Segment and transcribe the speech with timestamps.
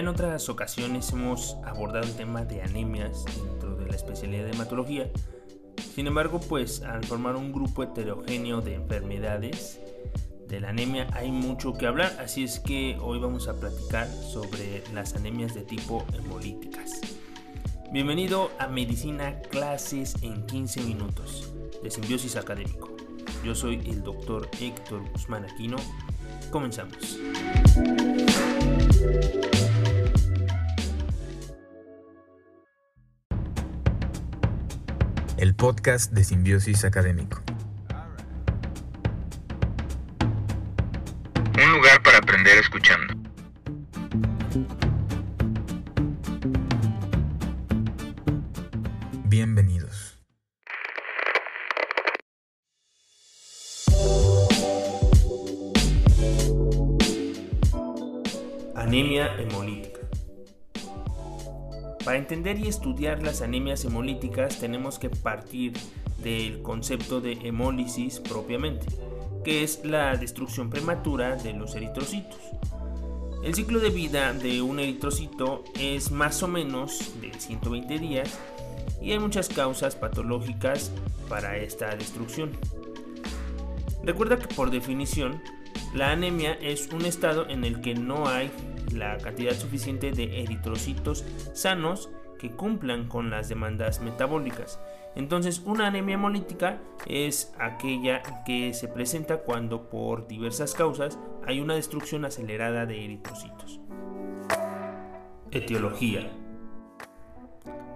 [0.00, 5.10] en otras ocasiones hemos abordado el tema de anemias dentro de la especialidad de hematología.
[5.94, 9.78] Sin embargo, pues al formar un grupo heterogéneo de enfermedades
[10.48, 14.82] de la anemia hay mucho que hablar, así es que hoy vamos a platicar sobre
[14.94, 17.02] las anemias de tipo hemolíticas.
[17.92, 22.88] Bienvenido a Medicina Clases en 15 minutos de Simbiosis Académico.
[23.44, 25.76] Yo soy el doctor Héctor Guzmán Aquino.
[26.50, 27.18] Comenzamos.
[35.40, 37.42] El podcast de Simbiosis Académico.
[41.56, 43.19] Un lugar para aprender escuchando.
[62.10, 65.74] Para entender y estudiar las anemias hemolíticas tenemos que partir
[66.20, 68.84] del concepto de hemólisis propiamente,
[69.44, 72.36] que es la destrucción prematura de los eritrocitos.
[73.44, 78.40] El ciclo de vida de un eritrocito es más o menos de 120 días
[79.00, 80.90] y hay muchas causas patológicas
[81.28, 82.50] para esta destrucción.
[84.02, 85.40] Recuerda que por definición,
[85.94, 88.50] la anemia es un estado en el que no hay
[88.92, 94.80] la cantidad suficiente de eritrocitos sanos que cumplan con las demandas metabólicas.
[95.14, 101.74] Entonces, una anemia hemolítica es aquella que se presenta cuando por diversas causas hay una
[101.74, 103.80] destrucción acelerada de eritrocitos.
[105.50, 106.30] Etiología.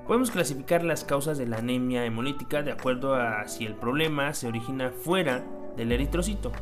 [0.06, 4.48] Podemos clasificar las causas de la anemia hemolítica de acuerdo a si el problema se
[4.48, 5.42] origina fuera
[5.76, 6.52] del eritrocito,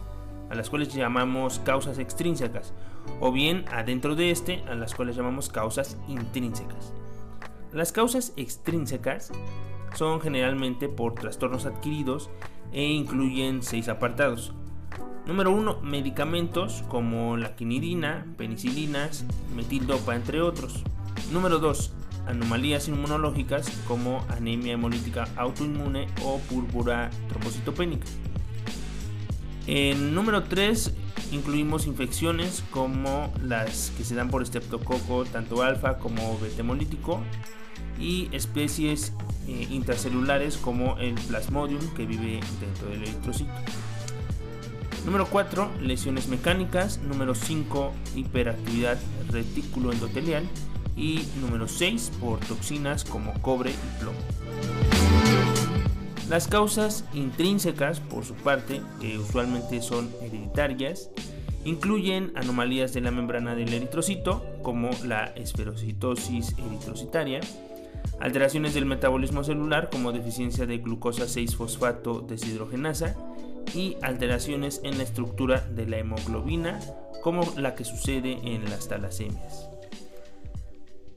[0.51, 2.73] a las cuales llamamos causas extrínsecas,
[3.21, 6.93] o bien adentro de este, a las cuales llamamos causas intrínsecas.
[7.73, 9.33] Las causas extrínsecas
[9.95, 12.31] son generalmente por trastornos adquiridos
[12.73, 14.53] e incluyen seis apartados.
[15.27, 15.83] Número 1.
[15.83, 19.25] Medicamentos como la quinidina, penicilinas,
[19.55, 20.83] metildopa, entre otros.
[21.33, 21.93] Número 2.
[22.27, 28.07] Anomalías inmunológicas como anemia hemolítica autoinmune o púrpura trombocitopénica.
[29.67, 30.93] En número 3
[31.33, 37.21] incluimos infecciones como las que se dan por estreptococo tanto alfa como beta hemolítico
[37.99, 39.13] y especies
[39.47, 43.53] eh, intracelulares como el plasmodium que vive dentro del eritrocito.
[45.05, 46.99] Número 4, lesiones mecánicas.
[46.99, 48.99] Número 5, hiperactividad
[49.31, 50.45] retículo endotelial.
[50.97, 54.19] Y número 6, por toxinas como cobre y plomo.
[56.33, 61.11] Las causas intrínsecas, por su parte, que usualmente son hereditarias,
[61.67, 67.41] incluyen anomalías de la membrana del eritrocito, como la esferocitosis eritrocitaria,
[68.19, 73.15] alteraciones del metabolismo celular, como deficiencia de glucosa 6-fosfato deshidrogenasa,
[73.75, 76.81] y alteraciones en la estructura de la hemoglobina,
[77.23, 79.69] como la que sucede en las talasemias.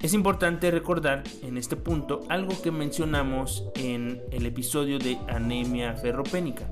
[0.06, 6.70] Es importante recordar en este punto algo que mencionamos en el episodio de anemia ferropénica,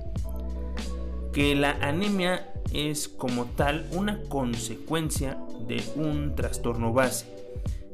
[1.34, 7.26] que la anemia es como tal una consecuencia de un trastorno base.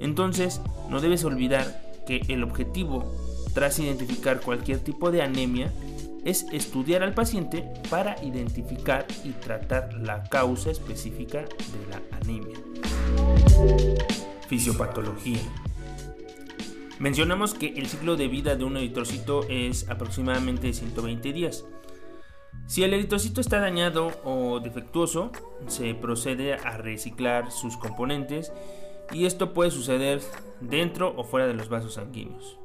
[0.02, 3.10] Entonces, no debes olvidar que el objetivo
[3.54, 5.72] tras identificar cualquier tipo de anemia
[6.26, 12.58] es estudiar al paciente para identificar y tratar la causa específica de la anemia.
[14.50, 15.40] Fisiopatología.
[16.98, 21.66] Mencionamos que el ciclo de vida de un eritrocito es aproximadamente 120 días.
[22.66, 25.32] Si el eritrocito está dañado o defectuoso,
[25.68, 28.52] se procede a reciclar sus componentes
[29.12, 30.20] y esto puede suceder
[30.62, 32.58] dentro o fuera de los vasos sanguíneos.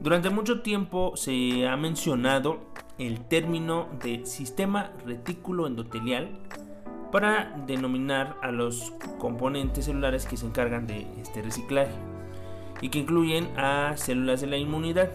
[0.00, 2.58] Durante mucho tiempo se ha mencionado
[2.98, 6.38] el término de sistema retículo endotelial
[7.16, 11.94] para denominar a los componentes celulares que se encargan de este reciclaje
[12.82, 15.10] y que incluyen a células de la inmunidad,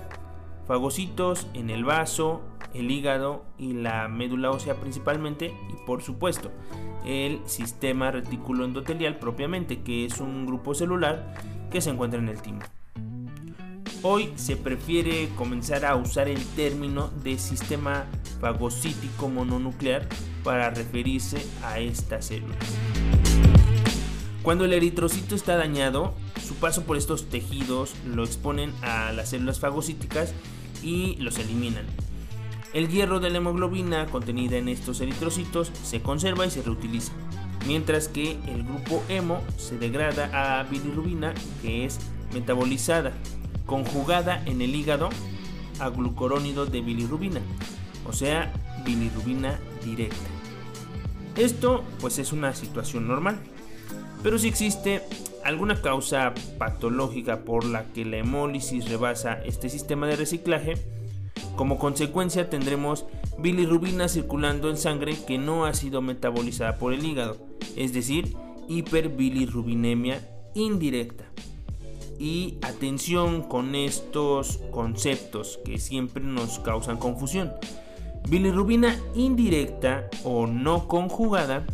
[0.66, 2.42] fagocitos en el vaso,
[2.74, 6.50] el hígado y la médula ósea principalmente y por supuesto
[7.06, 11.36] el sistema retículo endotelial propiamente que es un grupo celular
[11.70, 12.62] que se encuentra en el timo.
[14.02, 18.06] Hoy se prefiere comenzar a usar el término de sistema
[18.40, 20.08] fagocítico mononuclear
[20.44, 22.58] para referirse a estas células.
[24.44, 29.60] Cuando el eritrocito está dañado, su paso por estos tejidos lo exponen a las células
[29.60, 30.34] fagocíticas
[30.82, 31.86] y los eliminan.
[32.74, 37.12] El hierro de la hemoglobina contenida en estos eritrocitos se conserva y se reutiliza.
[37.68, 42.00] mientras que el grupo hemo se degrada a bilirrubina que es
[42.34, 43.14] metabolizada,
[43.68, 45.10] conjugada en el hígado
[45.80, 47.40] a glucorónido de bilirrubina,
[48.08, 48.52] o sea,
[48.84, 50.16] bilirrubina directa.
[51.36, 53.40] Esto pues es una situación normal,
[54.24, 55.02] pero si existe
[55.44, 60.76] alguna causa patológica por la que la hemólisis rebasa este sistema de reciclaje,
[61.56, 63.06] como consecuencia tendremos
[63.40, 67.38] bilirrubina circulando en sangre que no ha sido metabolizada por el hígado,
[67.76, 68.36] es decir,
[68.68, 71.26] hiperbilirrubinemia indirecta.
[72.20, 77.52] Y atención con estos conceptos que siempre nos causan confusión.
[78.30, 81.66] Bilirrubina indirecta o no conjugada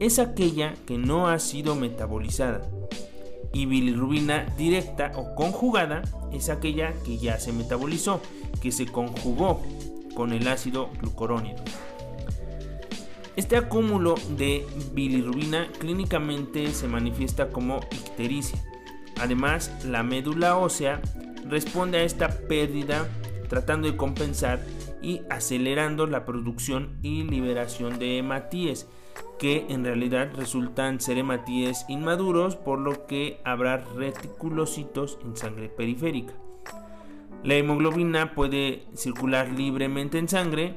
[0.00, 2.62] es aquella que no ha sido metabolizada.
[3.52, 6.02] Y bilirrubina directa o conjugada
[6.32, 8.20] es aquella que ya se metabolizó,
[8.62, 9.62] que se conjugó
[10.14, 11.62] con el ácido glucurónido.
[13.36, 18.58] Este acúmulo de bilirrubina clínicamente se manifiesta como ictericia.
[19.20, 21.00] Además, la médula ósea
[21.48, 23.06] responde a esta pérdida
[23.48, 24.60] tratando de compensar
[25.02, 28.88] y acelerando la producción y liberación de hematíes,
[29.38, 36.34] que en realidad resultan ser hematíes inmaduros, por lo que habrá reticulocitos en sangre periférica.
[37.42, 40.74] La hemoglobina puede circular libremente en sangre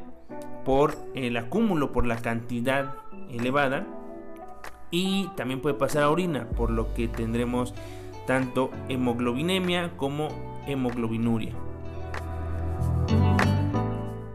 [0.64, 2.96] por el acúmulo, por la cantidad
[3.30, 3.86] elevada,
[4.90, 7.74] y también puede pasar a orina, por lo que tendremos
[8.28, 10.30] tanto hemoglobinemia como
[10.68, 11.54] hemoglobinuria.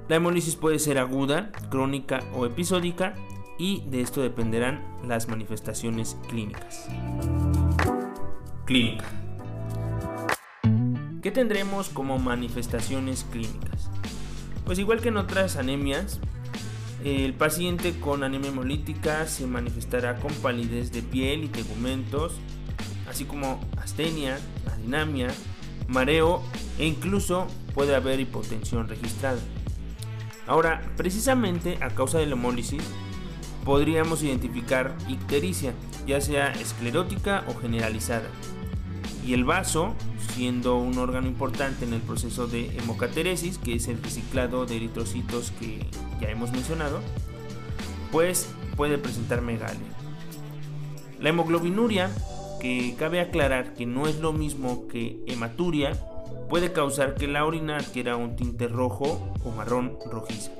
[0.08, 3.14] La hemólisis puede ser aguda, crónica o episódica
[3.58, 6.88] y de esto dependerán las manifestaciones clínicas.
[8.64, 9.04] Clínica.
[11.20, 13.90] ¿Qué tendremos como manifestaciones clínicas?
[14.64, 16.20] Pues igual que en otras anemias,
[17.04, 22.32] el paciente con anemia hemolítica se manifestará con palidez de piel y tegumentos,
[23.10, 24.38] así como astenia,
[24.72, 25.28] adinamia,
[25.86, 26.42] mareo
[26.78, 29.40] e incluso puede haber hipotensión registrada.
[30.48, 32.82] Ahora, precisamente a causa de la hemólisis,
[33.66, 35.74] podríamos identificar ictericia,
[36.06, 38.28] ya sea esclerótica o generalizada.
[39.26, 39.94] Y el vaso,
[40.34, 45.52] siendo un órgano importante en el proceso de hemocateresis, que es el reciclado de eritrocitos
[45.60, 45.84] que
[46.18, 47.00] ya hemos mencionado,
[48.10, 49.86] pues puede presentar megalia.
[51.20, 52.10] La hemoglobinuria,
[52.58, 55.92] que cabe aclarar que no es lo mismo que hematuria,
[56.48, 60.50] puede causar que la orina adquiera un tinte rojo o marrón rojizo.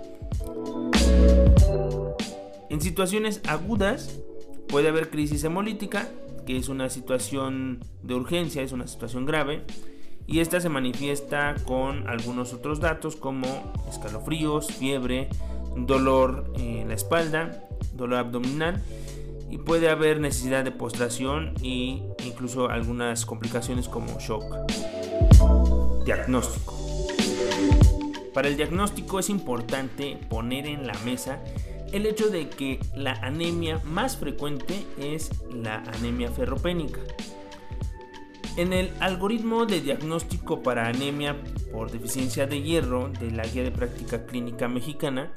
[2.71, 4.21] En situaciones agudas
[4.69, 6.09] puede haber crisis hemolítica,
[6.47, 9.65] que es una situación de urgencia, es una situación grave,
[10.27, 13.47] y esta se manifiesta con algunos otros datos como
[13.89, 15.31] escalofríos, fiebre,
[15.77, 17.65] dolor en la espalda,
[17.95, 18.83] dolor abdominal
[19.51, 24.45] y puede haber necesidad de postración e incluso algunas complicaciones como shock.
[26.05, 26.75] Diagnóstico.
[28.35, 31.41] Para el diagnóstico es importante poner en la mesa
[31.93, 37.01] el hecho de que la anemia más frecuente es la anemia ferropénica.
[38.57, 41.37] En el algoritmo de diagnóstico para anemia
[41.73, 45.33] por deficiencia de hierro de la Guía de Práctica Clínica Mexicana,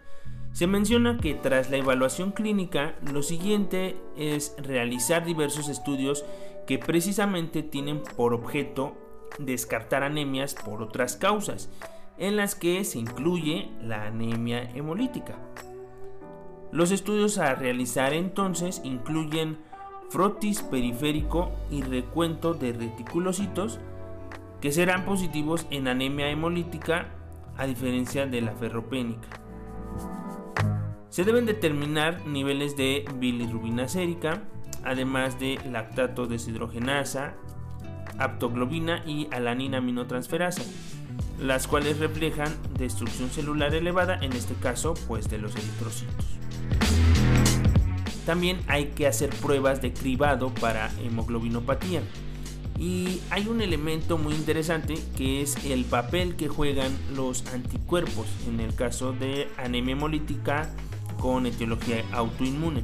[0.54, 6.26] se menciona que tras la evaluación clínica, lo siguiente es realizar diversos estudios
[6.68, 8.98] que precisamente tienen por objeto
[9.40, 11.70] descartar anemias por otras causas,
[12.18, 15.38] en las que se incluye la anemia hemolítica.
[16.72, 19.58] Los estudios a realizar entonces incluyen
[20.10, 23.80] frotis periférico y recuento de reticulocitos
[24.62, 27.10] que serán positivos en anemia hemolítica
[27.58, 29.28] a diferencia de la ferropénica.
[31.10, 34.44] Se deben determinar niveles de bilirrubina sérica,
[34.84, 37.34] además de lactato deshidrogenasa,
[38.24, 40.64] aptoglobina y alanina aminotransferasa,
[41.40, 46.26] las cuales reflejan destrucción celular elevada, en este caso pues de los eritrocitos.
[48.26, 52.02] También hay que hacer pruebas de cribado para hemoglobinopatía.
[52.80, 58.60] Y hay un elemento muy interesante que es el papel que juegan los anticuerpos en
[58.60, 60.70] el caso de anemia hemolítica
[61.20, 62.84] con etiología autoinmune,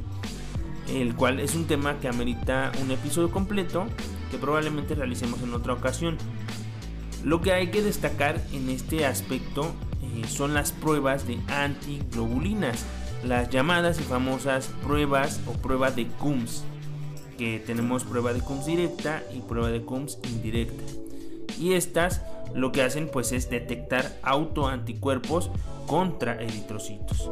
[0.88, 3.86] el cual es un tema que amerita un episodio completo
[4.30, 6.16] que probablemente realicemos en otra ocasión.
[7.24, 12.84] Lo que hay que destacar en este aspecto eh, son las pruebas de antiglobulinas,
[13.24, 16.64] las llamadas y famosas pruebas o prueba de CUMS,
[17.36, 20.84] que tenemos prueba de CUMS directa y prueba de CUMS indirecta.
[21.58, 22.22] Y estas
[22.54, 25.50] lo que hacen pues es detectar autoanticuerpos
[25.86, 27.30] contra eritrocitos.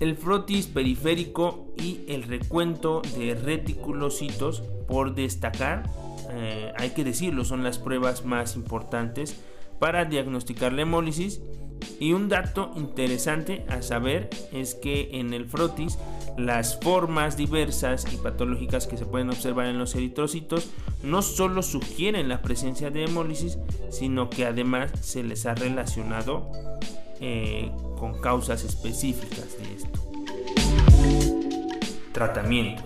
[0.00, 5.88] El frotis periférico y el recuento de reticulocitos por destacar,
[6.30, 9.40] eh, hay que decirlo, son las pruebas más importantes
[9.78, 11.40] para diagnosticar la hemólisis.
[12.00, 15.98] Y un dato interesante a saber es que en el frotis
[16.36, 20.70] las formas diversas y patológicas que se pueden observar en los eritrocitos
[21.02, 23.58] no solo sugieren la presencia de hemólisis,
[23.90, 26.50] sino que además se les ha relacionado
[27.20, 29.77] eh, con causas específicas de.
[32.18, 32.82] Tratamiento.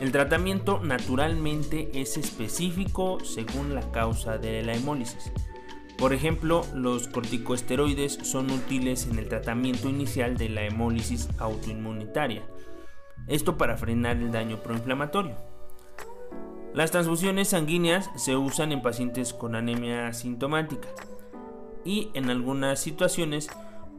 [0.00, 5.30] El tratamiento naturalmente es específico según la causa de la hemólisis.
[5.98, 12.46] Por ejemplo, los corticosteroides son útiles en el tratamiento inicial de la hemólisis autoinmunitaria.
[13.26, 15.36] Esto para frenar el daño proinflamatorio.
[16.72, 20.88] Las transfusiones sanguíneas se usan en pacientes con anemia asintomática
[21.84, 23.50] y en algunas situaciones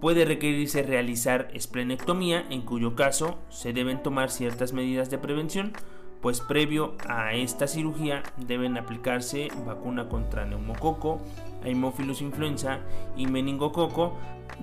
[0.02, 5.74] puede requerirse realizar esplenectomía, en cuyo caso se deben tomar ciertas medidas de prevención,
[6.22, 11.22] pues previo a esta cirugía deben aplicarse vacuna contra neumococo,
[11.64, 12.80] Haemophilus influenza
[13.16, 14.18] y meningococo,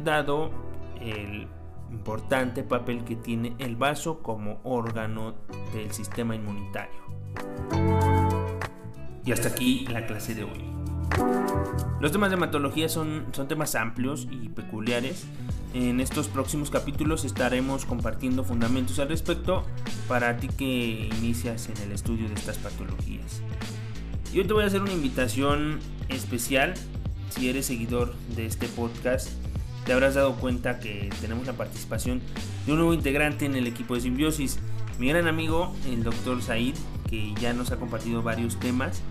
[0.04, 0.50] dado
[1.00, 1.47] el
[1.90, 5.35] importante papel que tiene el vaso como órgano
[5.73, 6.99] del sistema inmunitario.
[9.25, 10.88] Y hasta aquí la clase de hoy.
[12.00, 15.25] Los temas de hematología son, son temas amplios y peculiares.
[15.75, 19.65] En estos próximos capítulos estaremos compartiendo fundamentos al respecto
[20.07, 23.43] para ti que inicias en el estudio de estas patologías.
[24.33, 26.75] Y hoy te voy a hacer una invitación especial.
[27.31, 29.29] Si eres seguidor de este podcast,
[29.85, 32.21] te habrás dado cuenta que tenemos la participación
[32.65, 34.59] de un nuevo integrante en el equipo de Simbiosis,
[34.99, 36.75] mi gran amigo, el doctor Said,
[37.09, 39.03] que ya nos ha compartido varios temas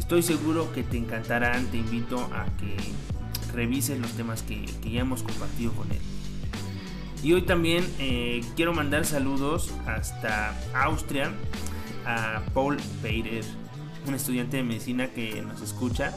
[0.00, 2.74] Estoy seguro que te encantarán, te invito a que
[3.52, 6.00] revises los temas que, ya hemos compartido con él.
[7.22, 11.30] Y hoy también eh, quiero mandar saludos hasta Austria
[12.06, 13.44] a Paul Peter,
[14.08, 16.14] un estudiante de medicina que nos escucha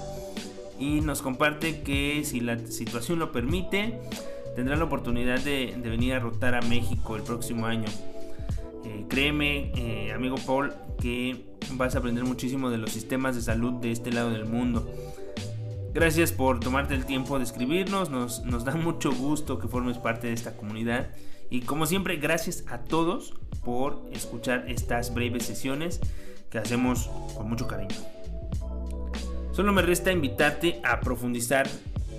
[0.80, 4.00] y nos comparte que si la situación lo permite,
[4.56, 7.90] tendrá la oportunidad de, venir a rotar a México el próximo año.
[8.86, 13.74] Eh, créeme, eh, amigo Paul, que vas a aprender muchísimo de los sistemas de salud
[13.74, 14.88] de este lado del mundo.
[15.94, 20.28] Gracias por tomarte el tiempo de escribirnos, nos, nos da mucho gusto que formes parte
[20.28, 21.10] de esta comunidad
[21.50, 26.00] y como siempre gracias a todos por escuchar estas breves sesiones
[26.50, 27.96] que hacemos con mucho cariño.
[29.52, 31.70] Solo me resta invitarte a profundizar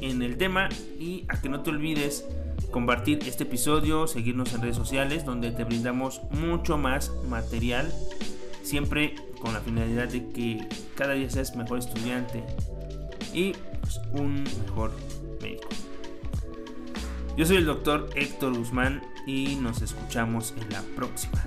[0.00, 0.68] en el tema
[1.00, 2.24] y a que no te olvides
[2.70, 7.92] compartir este episodio, seguirnos en redes sociales donde te brindamos mucho más material,
[8.62, 12.44] siempre con la finalidad de que cada día seas mejor estudiante
[13.32, 14.92] y pues, un mejor
[15.40, 15.68] médico.
[17.36, 21.42] Yo soy el doctor Héctor Guzmán y nos escuchamos en la próxima.